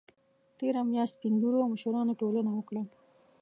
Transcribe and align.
تېره 0.57 0.81
میاشت 0.89 1.13
سپین 1.15 1.33
ږیرو 1.41 1.59
او 1.63 1.71
مشرانو 1.73 2.17
ټولنه 2.21 2.51
وکړه 2.53 2.83